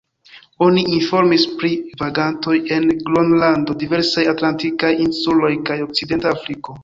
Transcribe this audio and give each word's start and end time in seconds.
Oni 0.67 0.83
informis 0.99 1.43
pri 1.59 1.69
vagantoj 1.99 2.55
en 2.77 2.89
Gronlando, 3.09 3.77
diversaj 3.83 4.25
atlantikaj 4.33 4.91
insuloj 5.07 5.53
kaj 5.71 5.81
Okcidenta 5.89 6.35
Afriko. 6.39 6.77